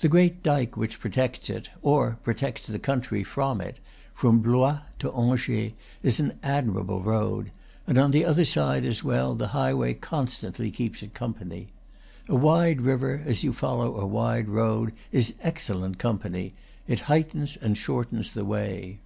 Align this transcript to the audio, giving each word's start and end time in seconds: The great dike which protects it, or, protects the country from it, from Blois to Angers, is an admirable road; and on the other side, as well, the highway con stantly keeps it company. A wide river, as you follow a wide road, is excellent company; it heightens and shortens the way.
The 0.00 0.08
great 0.08 0.42
dike 0.42 0.76
which 0.76 0.98
protects 0.98 1.48
it, 1.48 1.68
or, 1.80 2.18
protects 2.24 2.66
the 2.66 2.80
country 2.80 3.22
from 3.22 3.60
it, 3.60 3.78
from 4.16 4.40
Blois 4.40 4.80
to 4.98 5.12
Angers, 5.12 5.70
is 6.02 6.18
an 6.18 6.36
admirable 6.42 7.00
road; 7.02 7.52
and 7.86 7.96
on 7.96 8.10
the 8.10 8.24
other 8.24 8.44
side, 8.44 8.84
as 8.84 9.04
well, 9.04 9.36
the 9.36 9.46
highway 9.54 9.94
con 9.94 10.26
stantly 10.26 10.74
keeps 10.74 11.04
it 11.04 11.14
company. 11.14 11.68
A 12.28 12.34
wide 12.34 12.80
river, 12.80 13.22
as 13.24 13.44
you 13.44 13.52
follow 13.52 13.94
a 13.98 14.06
wide 14.08 14.48
road, 14.48 14.92
is 15.12 15.34
excellent 15.40 15.98
company; 15.98 16.52
it 16.88 17.02
heightens 17.06 17.56
and 17.56 17.78
shortens 17.78 18.32
the 18.32 18.44
way. 18.44 18.98